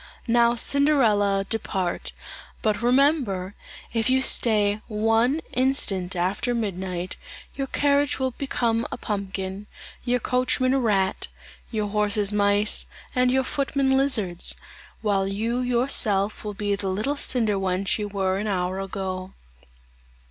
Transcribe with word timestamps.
"Now 0.27 0.55
Cinderella, 0.55 1.45
depart; 1.47 2.11
but 2.63 2.81
remember, 2.81 3.53
if 3.93 4.09
you 4.09 4.23
stay 4.23 4.81
one 4.87 5.41
instant 5.53 6.15
after 6.15 6.55
midnight, 6.55 7.17
your 7.55 7.67
carriage 7.67 8.17
will 8.17 8.31
become 8.31 8.87
a 8.91 8.97
pumpkin, 8.97 9.67
your 10.03 10.19
coachman 10.19 10.73
a 10.73 10.79
rat, 10.79 11.27
your 11.69 11.87
horses 11.89 12.33
mice, 12.33 12.87
and 13.13 13.29
your 13.29 13.43
footmen 13.43 13.95
lizards; 13.95 14.55
while 15.03 15.27
you 15.27 15.59
yourself 15.59 16.43
will 16.43 16.55
be 16.55 16.73
the 16.73 16.89
little 16.89 17.15
cinder 17.15 17.57
wench 17.59 17.99
you 17.99 18.07
were 18.07 18.39
an 18.39 18.47
hour 18.47 18.79
ago." 18.79 19.33